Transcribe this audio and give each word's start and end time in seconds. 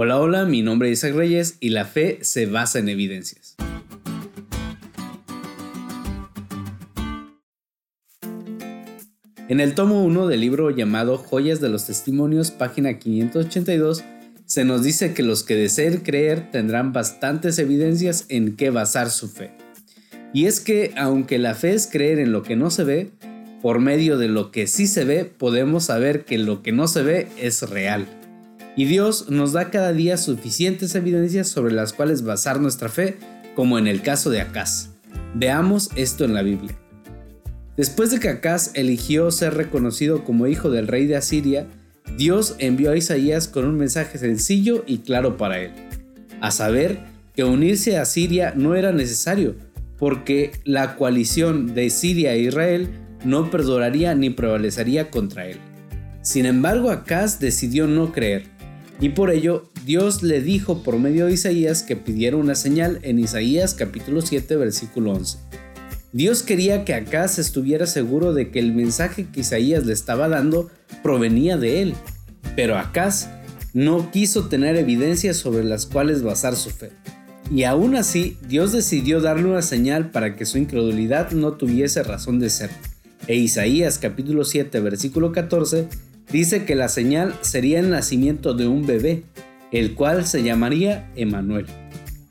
Hola, 0.00 0.20
hola, 0.20 0.44
mi 0.44 0.62
nombre 0.62 0.92
es 0.92 1.00
Isaac 1.00 1.16
Reyes 1.16 1.56
y 1.58 1.70
la 1.70 1.84
fe 1.84 2.18
se 2.20 2.46
basa 2.46 2.78
en 2.78 2.88
evidencias. 2.88 3.56
En 9.48 9.58
el 9.58 9.74
tomo 9.74 10.04
1 10.04 10.28
del 10.28 10.40
libro 10.40 10.70
llamado 10.70 11.18
Joyas 11.18 11.60
de 11.60 11.68
los 11.68 11.88
Testimonios, 11.88 12.52
página 12.52 13.00
582, 13.00 14.04
se 14.46 14.64
nos 14.64 14.84
dice 14.84 15.14
que 15.14 15.24
los 15.24 15.42
que 15.42 15.56
deseen 15.56 15.96
creer 15.96 16.48
tendrán 16.52 16.92
bastantes 16.92 17.58
evidencias 17.58 18.26
en 18.28 18.54
qué 18.54 18.70
basar 18.70 19.10
su 19.10 19.26
fe. 19.26 19.50
Y 20.32 20.44
es 20.44 20.60
que 20.60 20.92
aunque 20.96 21.38
la 21.38 21.56
fe 21.56 21.74
es 21.74 21.88
creer 21.88 22.20
en 22.20 22.30
lo 22.30 22.44
que 22.44 22.54
no 22.54 22.70
se 22.70 22.84
ve, 22.84 23.10
por 23.60 23.80
medio 23.80 24.16
de 24.16 24.28
lo 24.28 24.52
que 24.52 24.68
sí 24.68 24.86
se 24.86 25.04
ve 25.04 25.24
podemos 25.24 25.86
saber 25.86 26.24
que 26.24 26.38
lo 26.38 26.62
que 26.62 26.70
no 26.70 26.86
se 26.86 27.02
ve 27.02 27.26
es 27.36 27.68
real. 27.68 28.06
Y 28.78 28.84
Dios 28.84 29.28
nos 29.28 29.54
da 29.54 29.72
cada 29.72 29.92
día 29.92 30.16
suficientes 30.16 30.94
evidencias 30.94 31.48
sobre 31.48 31.74
las 31.74 31.92
cuales 31.92 32.22
basar 32.22 32.60
nuestra 32.60 32.88
fe, 32.88 33.16
como 33.56 33.76
en 33.76 33.88
el 33.88 34.02
caso 34.02 34.30
de 34.30 34.40
Acaz. 34.40 34.90
Veamos 35.34 35.90
esto 35.96 36.24
en 36.24 36.32
la 36.32 36.42
Biblia. 36.42 36.78
Después 37.76 38.12
de 38.12 38.20
que 38.20 38.28
Acaz 38.28 38.70
eligió 38.74 39.32
ser 39.32 39.54
reconocido 39.54 40.22
como 40.22 40.46
hijo 40.46 40.70
del 40.70 40.86
rey 40.86 41.08
de 41.08 41.16
Asiria, 41.16 41.66
Dios 42.16 42.54
envió 42.60 42.92
a 42.92 42.96
Isaías 42.96 43.48
con 43.48 43.64
un 43.64 43.76
mensaje 43.76 44.16
sencillo 44.16 44.84
y 44.86 44.98
claro 44.98 45.36
para 45.36 45.58
él, 45.58 45.72
a 46.40 46.52
saber 46.52 47.00
que 47.34 47.42
unirse 47.42 47.98
a 47.98 48.04
Siria 48.04 48.52
no 48.54 48.76
era 48.76 48.92
necesario, 48.92 49.56
porque 49.98 50.52
la 50.62 50.94
coalición 50.94 51.74
de 51.74 51.90
Siria 51.90 52.32
e 52.34 52.42
Israel 52.42 52.90
no 53.24 53.50
perduraría 53.50 54.14
ni 54.14 54.30
prevalecería 54.30 55.10
contra 55.10 55.48
él. 55.48 55.58
Sin 56.22 56.46
embargo, 56.46 56.90
Acaz 56.90 57.40
decidió 57.40 57.88
no 57.88 58.12
creer, 58.12 58.56
y 59.00 59.10
por 59.10 59.30
ello 59.30 59.68
Dios 59.84 60.22
le 60.22 60.40
dijo 60.42 60.82
por 60.82 60.98
medio 60.98 61.26
de 61.26 61.34
Isaías 61.34 61.82
que 61.82 61.96
pidiera 61.96 62.36
una 62.36 62.54
señal 62.54 62.98
en 63.02 63.18
Isaías 63.18 63.74
capítulo 63.74 64.20
7 64.20 64.56
versículo 64.56 65.12
11. 65.12 65.38
Dios 66.12 66.42
quería 66.42 66.84
que 66.84 66.94
Acaz 66.94 67.38
estuviera 67.38 67.86
seguro 67.86 68.32
de 68.32 68.50
que 68.50 68.58
el 68.58 68.72
mensaje 68.72 69.26
que 69.30 69.40
Isaías 69.40 69.84
le 69.84 69.92
estaba 69.92 70.28
dando 70.28 70.70
provenía 71.02 71.56
de 71.58 71.82
él, 71.82 71.94
pero 72.56 72.78
Acaz 72.78 73.28
no 73.74 74.10
quiso 74.10 74.48
tener 74.48 74.76
evidencias 74.76 75.36
sobre 75.36 75.64
las 75.64 75.86
cuales 75.86 76.22
basar 76.22 76.56
su 76.56 76.70
fe. 76.70 76.90
Y 77.50 77.64
aún 77.64 77.94
así, 77.94 78.36
Dios 78.46 78.72
decidió 78.72 79.20
darle 79.20 79.48
una 79.48 79.62
señal 79.62 80.10
para 80.10 80.34
que 80.34 80.46
su 80.46 80.58
incredulidad 80.58 81.30
no 81.32 81.52
tuviese 81.52 82.02
razón 82.02 82.40
de 82.40 82.50
ser. 82.50 82.70
E 83.26 83.36
Isaías 83.36 83.98
capítulo 83.98 84.44
7 84.44 84.80
versículo 84.80 85.32
14 85.32 85.88
dice 86.32 86.64
que 86.64 86.74
la 86.74 86.88
señal 86.88 87.34
sería 87.40 87.80
el 87.80 87.90
nacimiento 87.90 88.54
de 88.54 88.66
un 88.66 88.86
bebé, 88.86 89.24
el 89.72 89.94
cual 89.94 90.26
se 90.26 90.42
llamaría 90.42 91.10
Emanuel. 91.16 91.66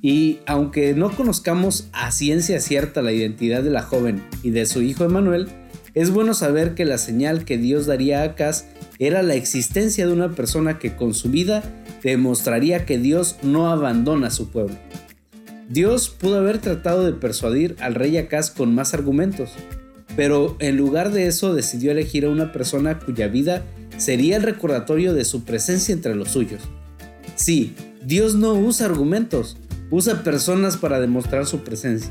Y 0.00 0.40
aunque 0.46 0.94
no 0.94 1.14
conozcamos 1.14 1.88
a 1.92 2.10
ciencia 2.10 2.60
cierta 2.60 3.02
la 3.02 3.12
identidad 3.12 3.62
de 3.62 3.70
la 3.70 3.82
joven 3.82 4.22
y 4.42 4.50
de 4.50 4.66
su 4.66 4.82
hijo 4.82 5.04
Emanuel, 5.04 5.48
es 5.94 6.10
bueno 6.10 6.34
saber 6.34 6.74
que 6.74 6.84
la 6.84 6.98
señal 6.98 7.44
que 7.44 7.58
Dios 7.58 7.86
daría 7.86 8.22
a 8.22 8.24
Acaz 8.24 8.66
era 8.98 9.22
la 9.22 9.34
existencia 9.34 10.06
de 10.06 10.12
una 10.12 10.30
persona 10.30 10.78
que 10.78 10.96
con 10.96 11.14
su 11.14 11.30
vida 11.30 11.62
demostraría 12.02 12.84
que 12.84 12.98
Dios 12.98 13.36
no 13.42 13.70
abandona 13.70 14.28
a 14.28 14.30
su 14.30 14.50
pueblo. 14.50 14.76
Dios 15.68 16.08
pudo 16.08 16.38
haber 16.38 16.58
tratado 16.58 17.04
de 17.04 17.12
persuadir 17.12 17.76
al 17.80 17.94
rey 17.94 18.16
Acaz 18.16 18.50
con 18.50 18.74
más 18.74 18.94
argumentos, 18.94 19.52
pero 20.16 20.56
en 20.58 20.76
lugar 20.76 21.12
de 21.12 21.26
eso 21.26 21.54
decidió 21.54 21.92
elegir 21.92 22.24
a 22.24 22.30
una 22.30 22.52
persona 22.52 22.98
cuya 22.98 23.28
vida 23.28 23.62
sería 24.02 24.36
el 24.36 24.42
recordatorio 24.42 25.14
de 25.14 25.24
su 25.24 25.44
presencia 25.44 25.92
entre 25.92 26.14
los 26.14 26.30
suyos. 26.30 26.62
Sí, 27.36 27.74
Dios 28.04 28.34
no 28.34 28.54
usa 28.54 28.86
argumentos, 28.86 29.56
usa 29.90 30.24
personas 30.24 30.76
para 30.76 31.00
demostrar 31.00 31.46
su 31.46 31.60
presencia. 31.60 32.10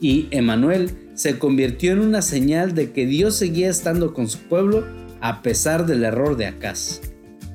Y 0.00 0.28
Emanuel 0.30 0.90
se 1.14 1.38
convirtió 1.38 1.92
en 1.92 2.00
una 2.00 2.22
señal 2.22 2.74
de 2.74 2.92
que 2.92 3.06
Dios 3.06 3.36
seguía 3.36 3.68
estando 3.68 4.14
con 4.14 4.28
su 4.28 4.38
pueblo 4.38 4.84
a 5.20 5.42
pesar 5.42 5.86
del 5.86 6.04
error 6.04 6.36
de 6.36 6.46
Acaz. 6.46 7.00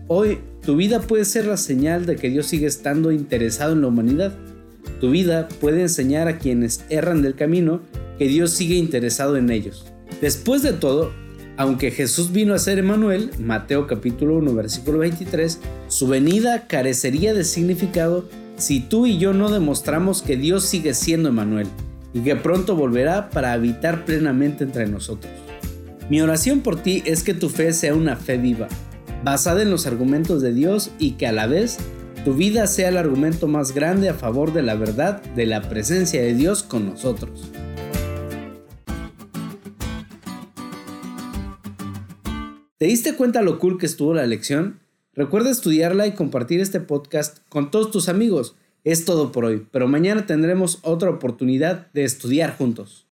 Hoy, 0.07 0.39
tu 0.65 0.75
vida 0.75 1.01
puede 1.01 1.23
ser 1.23 1.45
la 1.45 1.57
señal 1.57 2.05
de 2.05 2.15
que 2.15 2.29
Dios 2.29 2.47
sigue 2.47 2.67
estando 2.67 3.11
interesado 3.11 3.73
en 3.73 3.81
la 3.81 3.87
humanidad. 3.87 4.35
Tu 4.99 5.09
vida 5.11 5.47
puede 5.61 5.81
enseñar 5.81 6.27
a 6.27 6.37
quienes 6.37 6.83
erran 6.89 7.21
del 7.21 7.35
camino 7.35 7.81
que 8.17 8.27
Dios 8.27 8.51
sigue 8.51 8.75
interesado 8.75 9.37
en 9.37 9.49
ellos. 9.49 9.85
Después 10.19 10.63
de 10.63 10.73
todo, 10.73 11.11
aunque 11.59 11.91
Jesús 11.91 12.31
vino 12.31 12.53
a 12.53 12.57
ser 12.57 12.79
Emanuel, 12.79 13.31
Mateo 13.37 13.85
capítulo 13.85 14.37
1 14.37 14.53
versículo 14.55 14.99
23, 14.99 15.59
su 15.89 16.07
venida 16.07 16.67
carecería 16.67 17.33
de 17.33 17.43
significado 17.43 18.29
si 18.55 18.79
tú 18.79 19.05
y 19.05 19.17
yo 19.17 19.33
no 19.33 19.49
demostramos 19.49 20.21
que 20.21 20.37
Dios 20.37 20.63
sigue 20.63 20.93
siendo 20.93 21.27
Emanuel 21.27 21.67
y 22.13 22.21
que 22.21 22.37
pronto 22.37 22.77
volverá 22.77 23.29
para 23.29 23.51
habitar 23.51 24.05
plenamente 24.05 24.63
entre 24.63 24.87
nosotros. 24.87 25.33
Mi 26.09 26.21
oración 26.21 26.61
por 26.61 26.81
ti 26.81 27.03
es 27.05 27.23
que 27.23 27.33
tu 27.33 27.49
fe 27.49 27.73
sea 27.73 27.93
una 27.93 28.15
fe 28.15 28.37
viva, 28.37 28.69
basada 29.25 29.61
en 29.61 29.69
los 29.69 29.85
argumentos 29.85 30.41
de 30.41 30.53
Dios 30.53 30.91
y 30.97 31.11
que 31.11 31.27
a 31.27 31.33
la 31.33 31.45
vez 31.45 31.77
tu 32.23 32.35
vida 32.35 32.67
sea 32.67 32.87
el 32.87 32.95
argumento 32.95 33.49
más 33.49 33.73
grande 33.73 34.07
a 34.07 34.13
favor 34.13 34.53
de 34.53 34.61
la 34.61 34.75
verdad 34.75 35.21
de 35.35 35.45
la 35.45 35.63
presencia 35.63 36.21
de 36.21 36.33
Dios 36.35 36.63
con 36.63 36.85
nosotros. 36.85 37.51
¿Te 42.79 42.85
diste 42.85 43.13
cuenta 43.17 43.41
lo 43.41 43.59
cool 43.59 43.77
que 43.77 43.85
estuvo 43.85 44.13
la 44.13 44.25
lección? 44.25 44.79
Recuerda 45.13 45.49
estudiarla 45.49 46.07
y 46.07 46.13
compartir 46.13 46.61
este 46.61 46.79
podcast 46.79 47.39
con 47.49 47.71
todos 47.71 47.91
tus 47.91 48.07
amigos. 48.07 48.55
Es 48.85 49.03
todo 49.03 49.33
por 49.33 49.43
hoy, 49.43 49.67
pero 49.69 49.89
mañana 49.89 50.25
tendremos 50.25 50.79
otra 50.83 51.09
oportunidad 51.09 51.91
de 51.91 52.05
estudiar 52.05 52.55
juntos. 52.55 53.05